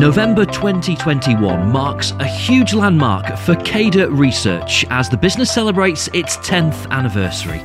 November 0.00 0.46
2021 0.46 1.70
marks 1.70 2.12
a 2.20 2.24
huge 2.24 2.72
landmark 2.72 3.36
for 3.36 3.54
CADA 3.54 4.10
Research 4.10 4.86
as 4.88 5.10
the 5.10 5.16
business 5.18 5.52
celebrates 5.52 6.08
its 6.14 6.38
10th 6.38 6.90
anniversary. 6.90 7.60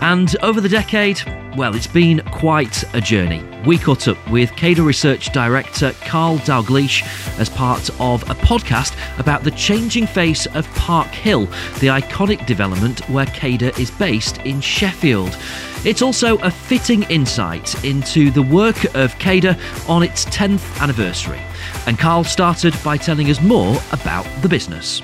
And 0.00 0.36
over 0.42 0.60
the 0.60 0.68
decade, 0.68 1.20
well, 1.56 1.74
it's 1.74 1.88
been 1.88 2.20
quite 2.30 2.84
a 2.94 3.00
journey. 3.00 3.44
We 3.66 3.78
caught 3.78 4.06
up 4.06 4.30
with 4.30 4.54
CADA 4.54 4.82
Research 4.82 5.32
Director 5.32 5.92
Carl 6.02 6.38
Dalgleish 6.38 7.02
as 7.38 7.48
part 7.48 7.90
of 7.98 8.22
a 8.30 8.34
podcast 8.34 8.96
about 9.18 9.42
the 9.42 9.50
changing 9.50 10.06
face 10.06 10.46
of 10.46 10.72
Park 10.74 11.08
Hill, 11.08 11.46
the 11.80 11.88
iconic 11.88 12.46
development 12.46 13.00
where 13.08 13.26
CADA 13.26 13.76
is 13.80 13.90
based 13.90 14.38
in 14.42 14.60
Sheffield. 14.60 15.36
It's 15.84 16.02
also 16.02 16.38
a 16.38 16.50
fitting 16.50 17.02
insight 17.04 17.84
into 17.84 18.30
the 18.30 18.42
work 18.42 18.84
of 18.94 19.18
CADA 19.18 19.58
on 19.88 20.04
its 20.04 20.26
10th 20.26 20.80
anniversary. 20.80 21.40
And 21.86 21.98
Carl 21.98 22.22
started 22.22 22.74
by 22.84 22.98
telling 22.98 23.30
us 23.30 23.40
more 23.40 23.80
about 23.90 24.26
the 24.42 24.48
business. 24.48 25.02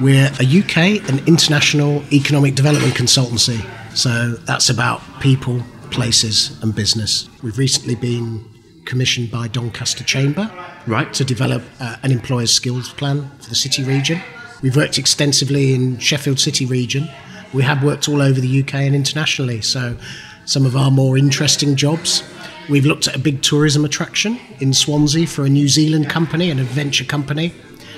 We're 0.00 0.30
a 0.40 0.44
UK 0.44 1.08
and 1.08 1.26
international 1.28 2.02
economic 2.12 2.54
development 2.54 2.94
consultancy. 2.94 3.64
So 3.94 4.32
that's 4.32 4.70
about 4.70 5.00
people, 5.20 5.62
places, 5.90 6.60
and 6.62 6.74
business. 6.74 7.28
We've 7.42 7.58
recently 7.58 7.94
been 7.94 8.44
commissioned 8.84 9.30
by 9.30 9.48
Doncaster 9.48 10.04
Chamber 10.04 10.50
right. 10.86 11.12
to 11.14 11.24
develop 11.24 11.62
uh, 11.80 11.96
an 12.02 12.10
employer's 12.10 12.52
skills 12.52 12.92
plan 12.92 13.30
for 13.40 13.48
the 13.48 13.54
city 13.54 13.84
region. 13.84 14.20
We've 14.62 14.76
worked 14.76 14.98
extensively 14.98 15.74
in 15.74 15.98
Sheffield 15.98 16.40
City 16.40 16.66
region. 16.66 17.08
We 17.52 17.62
have 17.62 17.84
worked 17.84 18.08
all 18.08 18.20
over 18.20 18.40
the 18.40 18.62
UK 18.62 18.74
and 18.74 18.94
internationally. 18.94 19.60
So 19.60 19.96
some 20.44 20.66
of 20.66 20.76
our 20.76 20.90
more 20.90 21.16
interesting 21.16 21.76
jobs. 21.76 22.22
We've 22.68 22.86
looked 22.86 23.06
at 23.06 23.14
a 23.14 23.18
big 23.18 23.42
tourism 23.42 23.84
attraction 23.84 24.40
in 24.58 24.72
Swansea 24.74 25.26
for 25.26 25.44
a 25.44 25.48
New 25.48 25.68
Zealand 25.68 26.10
company, 26.10 26.50
an 26.50 26.58
adventure 26.58 27.04
company. 27.04 27.52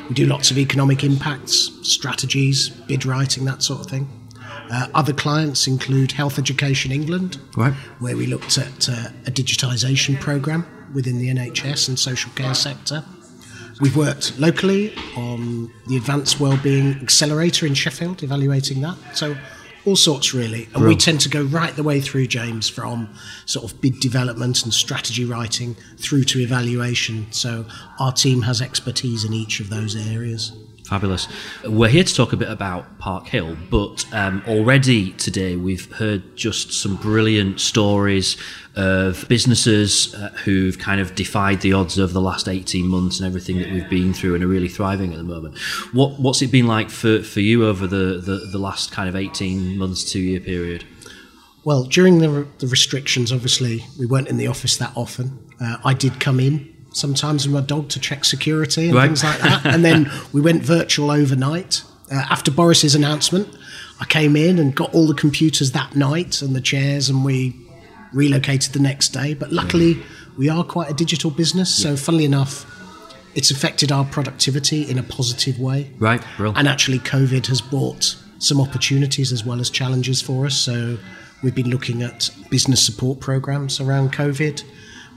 We 0.09 0.15
do 0.15 0.27
lots 0.27 0.51
of 0.51 0.59
economic 0.59 1.03
impacts, 1.05 1.71
strategies, 1.83 2.69
bid 2.69 3.07
writing, 3.07 3.45
that 3.47 3.63
sort 3.63 3.81
of 3.81 3.87
thing. 3.87 4.26
Uh, 4.71 4.89
other 4.95 5.13
clients 5.13 5.67
include 5.67 6.13
Health 6.13 6.39
Education 6.39 6.93
England, 6.93 7.39
right. 7.57 7.73
where 7.99 8.17
we 8.17 8.27
looked 8.27 8.59
at 8.59 8.89
uh, 8.89 9.09
a 9.27 9.31
digitisation 9.31 10.21
programme 10.21 10.67
within 10.95 11.19
the 11.19 11.29
NHS 11.29 11.89
and 11.89 11.99
social 11.99 12.31
care 12.33 12.55
sector. 12.55 13.05
We've 13.81 13.97
worked 13.97 14.39
locally 14.39 14.95
on 15.17 15.71
the 15.87 15.97
Advanced 15.97 16.41
Wellbeing 16.41 16.95
Accelerator 17.03 17.67
in 17.67 17.75
Sheffield, 17.75 18.23
evaluating 18.23 18.81
that. 18.81 18.97
So 19.15 19.37
all 19.87 19.97
sorts 19.97 20.35
really. 20.35 20.69
And 20.75 20.85
we 20.85 20.97
tend 20.97 21.21
to 21.21 21.29
go 21.29 21.43
right 21.45 21.75
the 21.75 21.83
way 21.83 22.01
through, 22.01 22.27
James, 22.27 22.69
from 22.69 23.09
sort 23.45 23.71
of 23.71 23.81
bid 23.81 24.01
development 24.01 24.65
and 24.65 24.75
strategy 24.75 25.25
writing 25.25 25.77
through 25.97 26.25
to 26.25 26.41
evaluation. 26.41 27.31
So 27.31 27.67
our 28.01 28.13
team 28.13 28.43
has 28.43 28.61
expertise 28.61 29.25
in 29.25 29.33
each 29.33 29.61
of 29.61 29.71
those 29.71 29.95
areas. 29.95 30.53
Fabulous. 30.87 31.27
We're 31.65 31.89
here 31.89 32.05
to 32.05 32.15
talk 32.15 32.33
a 32.33 32.37
bit 32.37 32.49
about 32.49 33.01
Park 33.01 33.27
Hill, 33.27 33.57
but 33.71 34.07
um, 34.13 34.41
already 34.47 35.11
today 35.15 35.57
we've 35.57 35.91
heard 35.95 36.37
just 36.37 36.73
some 36.75 36.95
brilliant 36.95 37.61
stories 37.61 38.37
of 38.77 39.27
businesses 39.29 40.15
uh, 40.15 40.29
who've 40.45 40.79
kind 40.79 41.01
of 41.01 41.17
defied 41.17 41.61
the 41.63 41.73
odds 41.73 41.99
over 41.99 42.13
the 42.13 42.21
last 42.21 42.47
18 42.47 42.87
months 42.87 43.19
and 43.19 43.27
everything 43.27 43.59
that 43.59 43.73
we've 43.73 43.91
been 43.91 44.15
through 44.15 44.37
and 44.37 44.45
are 44.45 44.47
really 44.47 44.69
thriving 44.69 45.11
at 45.11 45.19
the 45.19 45.25
moment. 45.25 45.59
What, 45.93 46.21
what's 46.21 46.41
it 46.41 46.53
been 46.53 46.69
like 46.69 46.91
for, 46.91 47.21
for 47.21 47.41
you 47.41 47.67
over 47.67 47.89
the, 47.89 48.21
the, 48.25 48.47
the 48.53 48.59
last 48.59 48.93
kind 48.93 49.09
of 49.09 49.17
18 49.17 49.77
months, 49.77 50.05
two 50.05 50.21
year 50.21 50.39
period? 50.39 50.85
Well, 51.65 51.83
during 51.83 52.21
the, 52.21 52.47
the 52.59 52.69
restrictions, 52.69 53.33
obviously, 53.33 53.85
we 53.99 54.07
weren't 54.07 54.29
in 54.29 54.37
the 54.37 54.47
office 54.47 54.77
that 54.77 54.93
often. 54.95 55.51
Uh, 55.61 55.79
I 55.85 55.95
did 55.95 56.21
come 56.21 56.39
in 56.39 56.76
sometimes 56.97 57.47
with 57.47 57.55
my 57.55 57.61
dog 57.61 57.89
to 57.91 58.01
check 58.01 58.25
security 58.25 58.87
and 58.87 58.95
right. 58.95 59.07
things 59.07 59.23
like 59.23 59.39
that. 59.41 59.67
and 59.67 59.85
then 59.85 60.11
we 60.33 60.41
went 60.41 60.63
virtual 60.63 61.11
overnight. 61.11 61.83
Uh, 62.11 62.15
after 62.31 62.51
Boris's 62.51 62.95
announcement, 62.95 63.49
I 64.01 64.05
came 64.05 64.37
in 64.37 64.59
and 64.59 64.75
got 64.75 64.95
all 64.95 65.07
the 65.07 65.15
computers 65.15 65.73
that 65.73 65.95
night 65.95 66.41
and 66.43 66.55
the 66.55 66.61
chairs, 66.61 67.09
and 67.09 67.25
we 67.25 67.55
relocated 68.13 68.73
the 68.73 68.81
next 68.81 69.11
day. 69.11 69.35
But 69.35 69.53
luckily, 69.53 69.93
yeah. 69.93 70.05
we 70.39 70.49
are 70.49 70.65
quite 70.65 70.91
a 70.91 70.95
digital 70.95 71.31
business, 71.31 71.79
yeah. 71.79 71.91
so 71.91 71.97
funnily 71.97 72.25
enough, 72.25 72.73
it's 73.35 73.51
affected 73.51 73.93
our 73.93 74.05
productivity 74.05 74.89
in 74.89 74.99
a 74.99 75.03
positive 75.03 75.59
way. 75.59 75.91
Right. 75.99 76.23
And 76.39 76.69
actually, 76.69 77.01
COVID 77.01 77.47
has 77.49 77.61
brought 77.61 78.17
some 78.39 78.61
opportunities 78.61 79.33
as 79.33 79.45
well 79.45 79.61
as 79.61 79.69
challenges 79.69 80.23
for 80.23 80.47
us. 80.47 80.55
So 80.55 80.99
we've 81.43 81.55
been 81.55 81.71
looking 81.71 82.03
at 82.03 82.31
business 82.51 82.85
support 82.85 83.21
programs 83.21 83.81
around 83.81 84.13
COVID. 84.13 84.63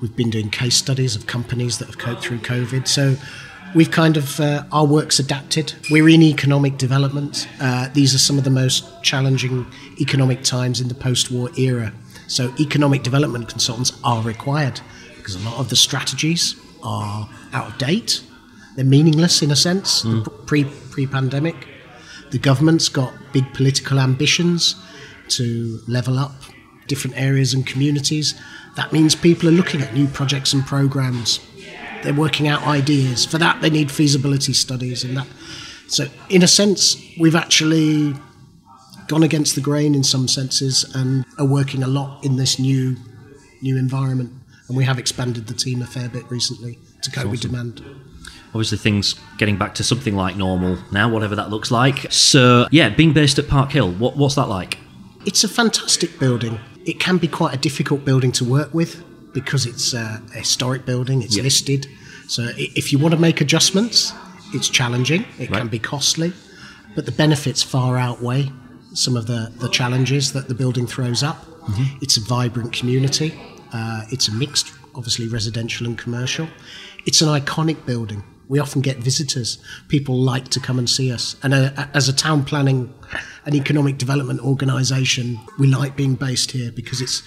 We've 0.02 0.16
been 0.16 0.30
doing 0.30 0.50
case 0.50 0.76
studies 0.76 1.16
of 1.16 1.28
companies 1.28 1.78
that 1.80 1.88
have 1.88 1.98
coped 1.98 2.22
through 2.22 2.40
COVID. 2.40 2.88
So 2.88 3.16
we've 3.76 3.92
kind 3.92 4.16
of, 4.16 4.40
uh, 4.40 4.64
our 4.72 4.86
work's 4.86 5.20
adapted. 5.20 5.74
We're 5.92 6.08
in 6.08 6.22
economic 6.22 6.78
development. 6.78 7.48
Uh, 7.60 7.90
these 7.94 8.16
are 8.16 8.18
some 8.18 8.38
of 8.38 8.44
the 8.44 8.50
most 8.50 9.04
challenging 9.04 9.66
economic 10.00 10.44
times 10.44 10.80
in 10.80 10.88
the 10.88 10.96
post 10.96 11.32
war 11.32 11.50
era. 11.58 11.94
So 12.28 12.54
economic 12.60 13.04
development 13.04 13.50
consultants 13.50 13.92
are 14.04 14.22
required 14.22 14.80
because 15.18 15.36
a 15.36 15.40
lot 15.40 15.60
of 15.60 15.70
the 15.70 15.76
strategies 15.76 16.56
are 16.82 17.30
out 17.52 17.68
of 17.68 17.78
date. 17.78 18.24
They're 18.76 18.86
meaningless 18.86 19.42
in 19.42 19.52
a 19.52 19.56
sense, 19.56 20.04
mm. 20.04 20.46
pre 20.46 20.64
pre 20.64 21.08
pandemic. 21.08 21.68
The 22.32 22.40
government's 22.40 22.88
got 22.88 23.14
big 23.34 23.52
political 23.54 24.00
ambitions 24.00 24.76
to 25.30 25.80
level 25.88 26.18
up 26.18 26.34
different 26.90 27.18
areas 27.18 27.54
and 27.54 27.66
communities. 27.66 28.40
That 28.76 28.92
means 28.92 29.16
people 29.16 29.48
are 29.48 29.54
looking 29.54 29.82
at 29.82 29.94
new 29.94 30.08
projects 30.08 30.52
and 30.52 30.66
programs. 30.66 31.40
They're 32.04 32.14
working 32.14 32.48
out 32.48 32.64
ideas. 32.64 33.26
For 33.26 33.38
that, 33.38 33.62
they 33.62 33.70
need 33.70 33.92
feasibility 33.92 34.54
studies 34.54 35.04
and 35.04 35.16
that. 35.16 35.28
So, 35.88 36.08
in 36.30 36.44
a 36.44 36.48
sense, 36.48 36.98
we've 37.18 37.36
actually 37.36 38.14
gone 39.08 39.24
against 39.24 39.56
the 39.56 39.62
grain 39.62 39.96
in 39.96 40.04
some 40.04 40.28
senses 40.28 40.84
and 40.94 41.26
are 41.38 41.48
working 41.48 41.84
a 41.84 41.88
lot 41.88 42.24
in 42.24 42.36
this 42.36 42.60
new 42.60 42.98
new 43.62 43.78
environment. 43.78 44.32
And 44.68 44.78
we 44.78 44.84
have 44.84 45.00
expanded 45.00 45.48
the 45.48 45.54
team 45.54 45.82
a 45.82 45.88
fair 45.88 46.10
bit 46.10 46.30
recently 46.30 46.78
to 47.02 47.10
cope 47.10 47.20
awesome. 47.20 47.32
with 47.32 47.42
demand 47.42 47.82
obviously 48.50 48.78
things 48.78 49.16
getting 49.38 49.58
back 49.58 49.76
to 49.76 49.84
something 49.84 50.16
like 50.16 50.36
normal 50.36 50.78
now, 50.92 51.10
whatever 51.10 51.36
that 51.36 51.50
looks 51.50 51.72
like. 51.72 52.12
So, 52.12 52.68
yeah, 52.72 52.90
being 52.90 53.14
based 53.14 53.38
at 53.40 53.48
Park 53.48 53.72
Hill, 53.72 53.92
what, 53.92 54.18
what's 54.18 54.36
that 54.36 54.48
like? 54.48 54.78
It's 55.26 55.44
a 55.44 55.48
fantastic 55.48 56.18
building. 56.20 56.60
It 56.90 57.00
can 57.00 57.20
be 57.20 57.28
quite 57.28 57.54
a 57.54 57.58
difficult 57.58 58.04
building 58.04 58.32
to 58.32 58.44
work 58.44 58.74
with 58.74 59.04
because 59.32 59.68
it's 59.68 59.94
a 59.94 60.24
historic 60.34 60.88
building, 60.88 61.22
it's 61.22 61.36
yep. 61.36 61.44
listed. 61.44 61.86
So 62.28 62.50
if 62.58 62.92
you 62.92 62.98
want 62.98 63.14
to 63.14 63.20
make 63.20 63.42
adjustments, 63.42 64.12
it's 64.56 64.68
challenging, 64.70 65.24
it 65.38 65.52
right. 65.52 65.60
can 65.60 65.68
be 65.68 65.78
costly, 65.78 66.34
but 66.96 67.06
the 67.06 67.12
benefits 67.12 67.62
far 67.62 67.98
outweigh 67.98 68.52
some 68.96 69.16
of 69.16 69.28
the, 69.28 69.52
the 69.58 69.70
challenges 69.70 70.34
that 70.34 70.48
the 70.48 70.56
building 70.56 70.88
throws 70.88 71.22
up. 71.22 71.46
Mm-hmm. 71.46 71.98
It's 72.02 72.18
a 72.18 72.22
vibrant 72.22 72.74
community, 72.74 73.40
uh, 73.72 74.06
it's 74.10 74.28
a 74.28 74.34
mixed, 74.34 74.74
obviously 74.96 75.28
residential 75.28 75.86
and 75.86 75.96
commercial. 75.96 76.48
It's 77.06 77.22
an 77.22 77.28
iconic 77.28 77.86
building 77.86 78.24
we 78.50 78.60
often 78.60 78.82
get 78.82 78.98
visitors. 78.98 79.60
People 79.88 80.18
like 80.18 80.50
to 80.50 80.60
come 80.60 80.78
and 80.80 80.90
see 80.90 81.14
us. 81.14 81.38
And 81.44 81.54
uh, 81.54 81.88
as 81.94 82.10
a 82.10 82.14
town 82.14 82.44
planning 82.44 82.94
and 83.46 83.56
economic 83.56 83.98
development 83.98 84.42
organisation, 84.42 85.40
we 85.58 85.68
like 85.68 85.96
being 85.96 86.16
based 86.16 86.52
here 86.52 86.72
because 86.72 87.00
it's, 87.00 87.22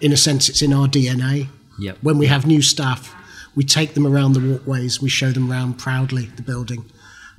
in 0.00 0.12
a 0.12 0.16
sense, 0.16 0.48
it's 0.48 0.62
in 0.62 0.74
our 0.74 0.86
DNA. 0.86 1.48
Yep. 1.78 1.98
When 2.02 2.18
we 2.18 2.26
have 2.26 2.46
new 2.46 2.60
staff, 2.60 3.14
we 3.54 3.64
take 3.64 3.94
them 3.94 4.06
around 4.06 4.34
the 4.34 4.40
walkways, 4.40 5.00
we 5.00 5.08
show 5.08 5.32
them 5.32 5.50
around 5.50 5.78
proudly 5.78 6.26
the 6.36 6.42
building. 6.42 6.84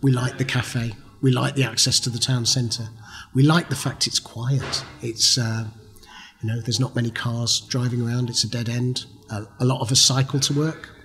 We 0.01 0.11
like 0.11 0.39
the 0.39 0.45
cafe. 0.45 0.93
We 1.21 1.31
like 1.31 1.53
the 1.53 1.63
access 1.63 1.99
to 2.01 2.09
the 2.09 2.19
town 2.19 2.47
centre. 2.47 2.89
We 3.35 3.43
like 3.43 3.69
the 3.69 3.75
fact 3.75 4.07
it's 4.07 4.19
quiet. 4.19 4.83
It's, 5.01 5.37
uh, 5.37 5.65
you 6.41 6.49
know, 6.49 6.59
there's 6.59 6.79
not 6.79 6.95
many 6.95 7.11
cars 7.11 7.59
driving 7.61 8.01
around. 8.01 8.31
It's 8.31 8.43
a 8.43 8.49
dead 8.49 8.67
end. 8.67 9.05
Uh, 9.29 9.45
a 9.59 9.65
lot 9.65 9.81
of 9.81 9.91
us 9.91 9.99
cycle 9.99 10.39
to 10.39 10.53
work 10.53 10.96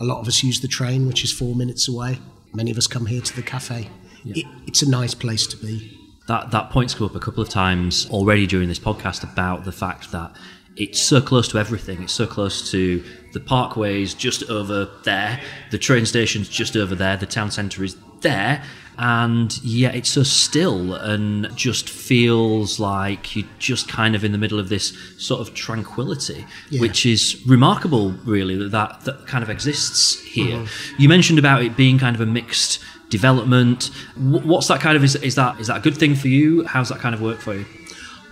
a 0.00 0.04
lot 0.04 0.20
of 0.20 0.28
us 0.28 0.42
use 0.42 0.60
the 0.60 0.68
train, 0.68 1.06
which 1.06 1.24
is 1.24 1.32
four 1.32 1.54
minutes 1.54 1.88
away. 1.88 2.18
Many 2.52 2.70
of 2.70 2.78
us 2.78 2.86
come 2.86 3.06
here 3.06 3.20
to 3.20 3.36
the 3.36 3.42
cafe. 3.42 3.88
Yeah. 4.24 4.44
It, 4.44 4.46
it's 4.66 4.82
a 4.82 4.88
nice 4.88 5.14
place 5.14 5.46
to 5.48 5.56
be. 5.56 5.98
That 6.26 6.50
that 6.52 6.70
point's 6.70 6.94
come 6.94 7.06
up 7.06 7.14
a 7.14 7.20
couple 7.20 7.42
of 7.42 7.48
times 7.48 8.08
already 8.10 8.46
during 8.46 8.68
this 8.68 8.78
podcast 8.78 9.22
about 9.30 9.64
the 9.64 9.72
fact 9.72 10.10
that 10.12 10.34
it's 10.76 11.00
so 11.00 11.20
close 11.20 11.48
to 11.48 11.58
everything. 11.58 12.02
It's 12.02 12.12
so 12.12 12.26
close 12.26 12.70
to 12.72 13.02
the 13.32 13.40
parkways 13.40 14.16
just 14.16 14.48
over 14.50 14.88
there, 15.04 15.40
the 15.70 15.78
train 15.78 16.06
station's 16.06 16.48
just 16.48 16.76
over 16.76 16.94
there, 16.94 17.16
the 17.16 17.26
town 17.26 17.50
centre 17.50 17.84
is 17.84 17.96
there, 18.20 18.62
and 18.96 19.62
yet 19.62 19.94
it's 19.94 20.08
so 20.08 20.22
still 20.22 20.94
and 20.94 21.54
just 21.56 21.88
feels 21.88 22.78
like 22.78 23.34
you're 23.34 23.46
just 23.58 23.88
kind 23.88 24.14
of 24.14 24.24
in 24.24 24.32
the 24.32 24.38
middle 24.38 24.58
of 24.58 24.68
this 24.68 24.96
sort 25.18 25.40
of 25.40 25.54
tranquility, 25.54 26.46
yeah. 26.70 26.80
which 26.80 27.04
is 27.04 27.42
remarkable, 27.46 28.12
really, 28.24 28.56
that, 28.56 28.70
that, 28.70 29.00
that 29.02 29.26
kind 29.26 29.42
of 29.42 29.50
exists 29.50 30.20
here. 30.22 30.58
Mm-hmm. 30.58 31.02
You 31.02 31.08
mentioned 31.08 31.38
about 31.38 31.62
it 31.62 31.76
being 31.76 31.98
kind 31.98 32.14
of 32.14 32.20
a 32.20 32.26
mixed 32.26 32.80
development. 33.10 33.90
What's 34.16 34.68
that 34.68 34.80
kind 34.80 34.96
of 34.96 35.04
is, 35.04 35.16
is 35.16 35.34
that 35.34 35.60
is 35.60 35.66
that 35.66 35.76
a 35.76 35.80
good 35.80 35.96
thing 35.96 36.14
for 36.14 36.28
you? 36.28 36.64
How's 36.64 36.88
that 36.88 36.98
kind 36.98 37.14
of 37.14 37.20
work 37.20 37.38
for 37.38 37.54
you? 37.54 37.66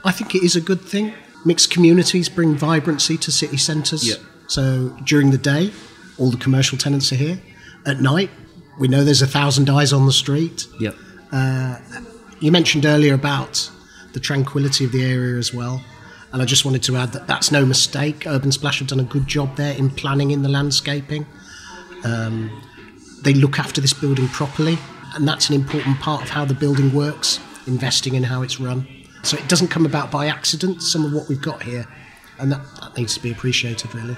I 0.04 0.10
think 0.10 0.34
it 0.34 0.42
is 0.42 0.56
a 0.56 0.60
good 0.60 0.80
thing. 0.80 1.12
Mixed 1.44 1.70
communities 1.70 2.28
bring 2.28 2.54
vibrancy 2.54 3.16
to 3.18 3.32
city 3.32 3.56
centres. 3.56 4.08
Yeah. 4.08 4.16
So 4.46 4.96
during 5.04 5.30
the 5.30 5.38
day, 5.38 5.72
all 6.18 6.30
the 6.30 6.36
commercial 6.36 6.78
tenants 6.78 7.12
are 7.12 7.16
here 7.16 7.40
at 7.86 8.00
night. 8.00 8.30
We 8.78 8.88
know 8.88 9.04
there's 9.04 9.22
a 9.22 9.26
thousand 9.26 9.68
eyes 9.68 9.92
on 9.92 10.06
the 10.06 10.12
street. 10.12 10.66
Yep. 10.80 10.94
You 12.40 12.50
mentioned 12.50 12.84
earlier 12.84 13.14
about 13.14 13.70
the 14.12 14.20
tranquility 14.20 14.84
of 14.84 14.92
the 14.92 15.04
area 15.04 15.36
as 15.36 15.54
well. 15.54 15.82
And 16.32 16.40
I 16.40 16.44
just 16.44 16.64
wanted 16.64 16.82
to 16.84 16.96
add 16.96 17.12
that 17.12 17.26
that's 17.26 17.52
no 17.52 17.66
mistake. 17.66 18.26
Urban 18.26 18.52
Splash 18.52 18.78
have 18.78 18.88
done 18.88 19.00
a 19.00 19.04
good 19.04 19.26
job 19.26 19.56
there 19.56 19.76
in 19.76 19.90
planning 19.90 20.30
in 20.30 20.42
the 20.42 20.48
landscaping. 20.48 21.26
Um, 22.04 22.62
they 23.22 23.34
look 23.34 23.58
after 23.58 23.80
this 23.80 23.92
building 23.92 24.28
properly, 24.28 24.78
and 25.14 25.28
that's 25.28 25.48
an 25.50 25.54
important 25.54 26.00
part 26.00 26.22
of 26.22 26.30
how 26.30 26.44
the 26.44 26.54
building 26.54 26.92
works, 26.92 27.38
investing 27.66 28.14
in 28.14 28.24
how 28.24 28.42
it's 28.42 28.58
run. 28.58 28.86
So 29.22 29.36
it 29.36 29.48
doesn't 29.48 29.68
come 29.68 29.86
about 29.86 30.10
by 30.10 30.26
accident, 30.26 30.82
some 30.82 31.04
of 31.04 31.12
what 31.12 31.28
we've 31.28 31.40
got 31.40 31.62
here, 31.62 31.86
and 32.38 32.50
that, 32.52 32.60
that 32.80 32.96
needs 32.96 33.14
to 33.14 33.20
be 33.20 33.30
appreciated, 33.30 33.94
really. 33.94 34.16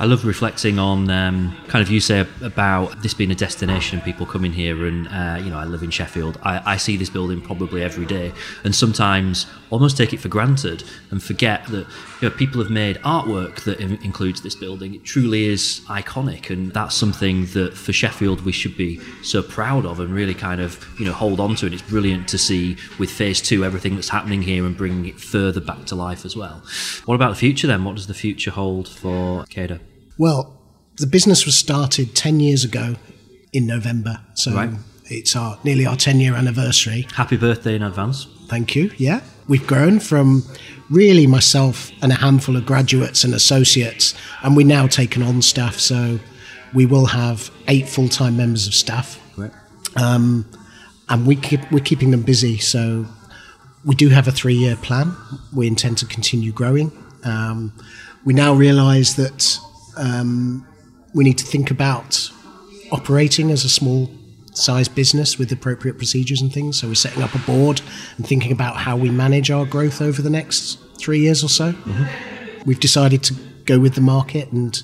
I 0.00 0.04
love 0.04 0.24
reflecting 0.24 0.78
on 0.78 1.10
um, 1.10 1.56
kind 1.66 1.82
of 1.82 1.90
you 1.90 1.98
say 1.98 2.24
about 2.40 3.02
this 3.02 3.14
being 3.14 3.32
a 3.32 3.34
destination, 3.34 4.00
people 4.00 4.26
coming 4.26 4.52
here, 4.52 4.86
and 4.86 5.08
uh, 5.08 5.42
you 5.42 5.50
know 5.50 5.58
I 5.58 5.64
live 5.64 5.82
in 5.82 5.90
Sheffield. 5.90 6.38
I, 6.44 6.74
I 6.74 6.76
see 6.76 6.96
this 6.96 7.10
building 7.10 7.40
probably 7.40 7.82
every 7.82 8.06
day, 8.06 8.32
and 8.62 8.72
sometimes 8.72 9.46
almost 9.70 9.96
take 9.96 10.12
it 10.12 10.20
for 10.20 10.28
granted 10.28 10.84
and 11.10 11.20
forget 11.20 11.66
that 11.66 11.84
you 12.20 12.28
know 12.28 12.30
people 12.30 12.62
have 12.62 12.70
made 12.70 12.96
artwork 12.98 13.64
that 13.64 13.80
in- 13.80 14.00
includes 14.04 14.40
this 14.40 14.54
building. 14.54 14.94
It 14.94 15.02
truly 15.02 15.46
is 15.46 15.80
iconic, 15.88 16.48
and 16.48 16.72
that's 16.72 16.94
something 16.94 17.46
that 17.46 17.76
for 17.76 17.92
Sheffield 17.92 18.42
we 18.42 18.52
should 18.52 18.76
be 18.76 19.00
so 19.24 19.42
proud 19.42 19.84
of 19.84 19.98
and 19.98 20.14
really 20.14 20.34
kind 20.34 20.60
of 20.60 20.86
you 21.00 21.06
know 21.06 21.12
hold 21.12 21.40
on 21.40 21.56
to. 21.56 21.66
And 21.66 21.74
it's 21.74 21.82
brilliant 21.82 22.28
to 22.28 22.38
see 22.38 22.76
with 23.00 23.10
Phase 23.10 23.42
Two 23.42 23.64
everything 23.64 23.96
that's 23.96 24.10
happening 24.10 24.42
here 24.42 24.64
and 24.64 24.76
bringing 24.76 25.06
it 25.06 25.18
further 25.18 25.60
back 25.60 25.86
to 25.86 25.96
life 25.96 26.24
as 26.24 26.36
well. 26.36 26.62
What 27.04 27.16
about 27.16 27.30
the 27.30 27.40
future 27.40 27.66
then? 27.66 27.82
What 27.82 27.96
does 27.96 28.06
the 28.06 28.14
future 28.14 28.52
hold 28.52 28.86
for 28.86 29.44
Cada? 29.46 29.80
Well, 30.18 30.54
the 30.96 31.06
business 31.06 31.46
was 31.46 31.56
started 31.56 32.14
10 32.14 32.40
years 32.40 32.64
ago 32.64 32.96
in 33.52 33.66
November. 33.66 34.20
So 34.34 34.52
Right. 34.52 34.70
it's 35.06 35.34
our 35.36 35.58
nearly 35.64 35.86
our 35.86 35.96
10 35.96 36.20
year 36.20 36.34
anniversary. 36.34 37.06
Happy 37.14 37.36
birthday 37.36 37.76
in 37.76 37.82
advance. 37.82 38.26
Thank 38.48 38.74
you. 38.74 38.90
Yeah. 38.98 39.20
We've 39.46 39.66
grown 39.66 40.00
from 40.00 40.42
really 40.90 41.26
myself 41.26 41.90
and 42.02 42.12
a 42.12 42.16
handful 42.16 42.56
of 42.56 42.66
graduates 42.66 43.24
and 43.24 43.32
associates, 43.34 44.14
and 44.42 44.56
we're 44.56 44.66
now 44.66 44.86
taken 44.86 45.22
on 45.22 45.40
staff. 45.42 45.78
So 45.78 46.18
we 46.74 46.84
will 46.84 47.06
have 47.06 47.50
eight 47.68 47.88
full 47.88 48.08
time 48.08 48.36
members 48.36 48.66
of 48.66 48.74
staff, 48.74 49.18
Great. 49.36 49.52
and 49.96 50.44
we 51.26 51.36
keep, 51.36 51.70
we're 51.72 51.84
keeping 51.84 52.10
them 52.10 52.22
busy. 52.22 52.58
So 52.58 53.06
we 53.84 53.94
do 53.94 54.08
have 54.10 54.28
a 54.28 54.32
three 54.32 54.54
year 54.54 54.76
plan. 54.76 55.14
We 55.54 55.66
intend 55.66 55.98
to 55.98 56.06
continue 56.06 56.52
growing. 56.52 56.92
Um, 57.24 57.72
we 58.24 58.34
now 58.34 58.52
realise 58.54 59.14
that 59.14 59.58
um, 59.98 60.66
we 61.14 61.24
need 61.24 61.38
to 61.38 61.44
think 61.44 61.70
about 61.70 62.30
operating 62.90 63.50
as 63.50 63.64
a 63.64 63.68
small 63.68 64.10
size 64.54 64.88
business 64.88 65.38
with 65.38 65.52
appropriate 65.52 65.98
procedures 65.98 66.40
and 66.40 66.52
things. 66.52 66.80
So 66.80 66.88
we're 66.88 66.94
setting 66.94 67.22
up 67.22 67.34
a 67.34 67.38
board 67.38 67.80
and 68.16 68.26
thinking 68.26 68.52
about 68.52 68.76
how 68.76 68.96
we 68.96 69.10
manage 69.10 69.50
our 69.50 69.64
growth 69.64 70.00
over 70.02 70.20
the 70.22 70.30
next 70.30 70.78
three 70.98 71.20
years 71.20 71.44
or 71.44 71.48
so. 71.48 71.74
We've 72.66 72.80
decided 72.80 73.22
to 73.24 73.34
go 73.64 73.78
with 73.78 73.94
the 73.94 74.00
market 74.00 74.50
and 74.50 74.82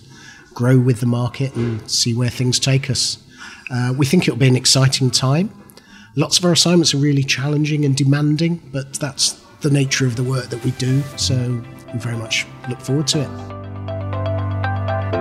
grow 0.55 0.79
with 0.79 1.01
the 1.01 1.07
market 1.07 1.55
and 1.57 1.89
see 1.91 2.15
where 2.15 2.31
things 2.31 2.59
take 2.61 2.89
us. 2.89 3.19
Uh, 3.71 3.93
we 3.97 4.07
think 4.07 4.25
it'll 4.25 4.39
be 4.39 4.49
an 4.49 4.57
exciting 4.57 5.11
time. 5.11 5.51
Lots 6.17 6.39
of 6.39 6.45
our 6.45 6.53
assignments 6.53 6.95
are 6.95 6.99
really 6.99 7.25
challenging 7.25 7.85
and 7.85 7.97
demanding, 7.97 8.63
but 8.73 8.95
that's 8.95 9.33
the 9.63 9.71
nature 9.71 10.07
of 10.07 10.15
the 10.15 10.23
work 10.23 10.47
that 10.51 10.63
we 10.65 10.71
do. 10.73 11.03
So 11.17 11.63
we 11.93 11.99
very 11.99 12.17
much 12.17 12.47
look 12.69 12.81
forward 12.81 13.09
to 13.09 13.23
it. 13.23 13.54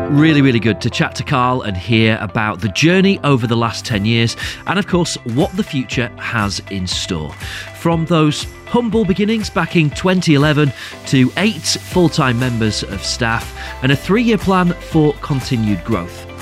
Really, 0.09 0.41
really 0.41 0.59
good 0.59 0.81
to 0.81 0.89
chat 0.89 1.15
to 1.15 1.23
Carl 1.23 1.61
and 1.61 1.75
hear 1.75 2.17
about 2.21 2.61
the 2.61 2.69
journey 2.69 3.19
over 3.23 3.47
the 3.47 3.55
last 3.55 3.85
10 3.85 4.05
years 4.05 4.35
and, 4.67 4.79
of 4.79 4.87
course, 4.87 5.15
what 5.35 5.55
the 5.57 5.63
future 5.63 6.09
has 6.17 6.61
in 6.71 6.87
store. 6.87 7.31
From 7.75 8.05
those 8.05 8.45
humble 8.65 9.05
beginnings 9.05 9.49
back 9.49 9.75
in 9.75 9.89
2011 9.89 10.71
to 11.07 11.31
eight 11.37 11.61
full 11.61 12.09
time 12.09 12.39
members 12.39 12.83
of 12.83 13.03
staff 13.03 13.55
and 13.83 13.91
a 13.91 13.95
three 13.95 14.23
year 14.23 14.37
plan 14.37 14.73
for 14.73 15.13
continued 15.21 15.83
growth. 15.83 16.32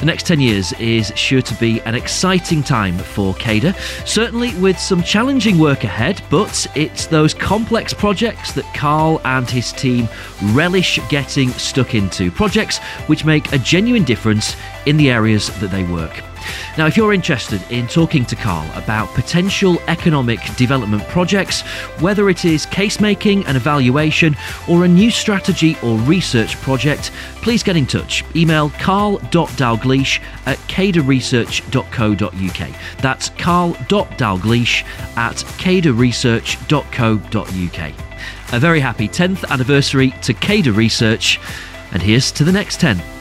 The 0.00 0.06
next 0.06 0.26
10 0.26 0.40
years 0.40 0.72
is 0.80 1.12
sure 1.14 1.42
to 1.42 1.54
be 1.56 1.82
an 1.82 1.94
exciting 1.94 2.62
time 2.62 2.96
for 2.96 3.34
CADA, 3.34 3.74
certainly 4.06 4.54
with 4.54 4.78
some 4.78 5.02
challenging 5.02 5.58
work 5.58 5.84
ahead, 5.84 6.22
but 6.30 6.66
it's 6.74 7.04
those 7.04 7.34
complex 7.34 7.92
projects 7.92 8.52
that 8.52 8.64
Carl 8.74 9.20
and 9.26 9.48
his 9.48 9.72
team 9.72 10.08
relish 10.54 10.98
getting 11.10 11.50
stuck 11.50 11.94
into. 11.94 12.30
Projects 12.30 12.78
which 13.08 13.26
make 13.26 13.52
a 13.52 13.58
genuine 13.58 14.04
difference 14.04 14.56
in 14.86 14.96
the 14.96 15.10
areas 15.10 15.48
that 15.60 15.70
they 15.70 15.84
work. 15.84 16.29
Now, 16.78 16.86
if 16.86 16.96
you're 16.96 17.12
interested 17.12 17.60
in 17.70 17.86
talking 17.86 18.24
to 18.26 18.36
Carl 18.36 18.68
about 18.74 19.08
potential 19.14 19.80
economic 19.88 20.40
development 20.56 21.02
projects, 21.08 21.60
whether 22.00 22.30
it 22.30 22.44
is 22.44 22.66
case 22.66 23.00
making 23.00 23.44
and 23.46 23.56
evaluation 23.56 24.36
or 24.68 24.84
a 24.84 24.88
new 24.88 25.10
strategy 25.10 25.76
or 25.82 25.96
research 25.98 26.56
project, 26.60 27.10
please 27.36 27.62
get 27.62 27.76
in 27.76 27.86
touch. 27.86 28.24
Email 28.34 28.70
carl.dalgleish 28.78 30.20
at 30.46 30.58
cadaresearch.co.uk. 30.58 33.02
That's 33.02 33.28
carl.dalgleish 33.30 34.84
at 35.16 35.36
cadaresearch.co.uk. 35.36 37.94
A 38.52 38.58
very 38.58 38.80
happy 38.80 39.08
10th 39.08 39.48
anniversary 39.50 40.10
to 40.22 40.34
Cada 40.34 40.72
Research, 40.72 41.38
and 41.92 42.02
here's 42.02 42.32
to 42.32 42.42
the 42.44 42.52
next 42.52 42.80
10. 42.80 43.19